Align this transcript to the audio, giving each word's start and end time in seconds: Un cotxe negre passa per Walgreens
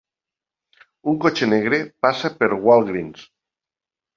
Un 1.11 1.19
cotxe 1.25 1.49
negre 1.51 1.81
passa 2.07 2.33
per 2.41 2.51
Walgreens 2.69 3.25